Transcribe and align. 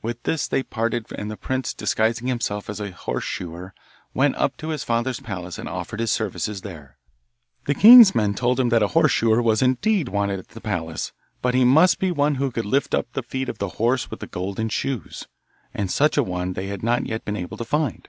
With 0.00 0.22
this 0.22 0.48
they 0.48 0.62
parted 0.62 1.04
and 1.18 1.30
the 1.30 1.36
prince, 1.36 1.74
disguising 1.74 2.28
himself 2.28 2.70
as 2.70 2.80
a 2.80 2.92
horse 2.92 3.24
shoer, 3.26 3.74
went 4.14 4.36
up 4.36 4.56
to 4.56 4.68
his 4.68 4.84
father's 4.84 5.20
palace 5.20 5.58
and 5.58 5.68
offered 5.68 6.00
his 6.00 6.10
services 6.10 6.62
there. 6.62 6.96
The 7.66 7.74
king's 7.74 8.14
men 8.14 8.32
told 8.32 8.58
him 8.58 8.70
that 8.70 8.82
a 8.82 8.88
horse 8.96 9.12
shoer 9.12 9.42
was 9.42 9.60
indeed 9.60 10.08
wanted 10.08 10.38
at 10.38 10.48
the 10.48 10.62
palace, 10.62 11.12
but 11.42 11.52
he 11.52 11.66
must 11.66 11.98
be 11.98 12.10
one 12.10 12.36
who 12.36 12.50
could 12.50 12.64
lift 12.64 12.94
up 12.94 13.12
the 13.12 13.22
feet 13.22 13.50
of 13.50 13.58
the 13.58 13.68
horse 13.76 14.10
with 14.10 14.20
the 14.20 14.26
golden 14.26 14.70
shoes, 14.70 15.28
and 15.74 15.90
such 15.90 16.16
a 16.16 16.22
one 16.22 16.54
they 16.54 16.68
had 16.68 16.82
not 16.82 17.04
yet 17.06 17.26
been 17.26 17.36
able 17.36 17.58
to 17.58 17.64
find. 17.66 18.08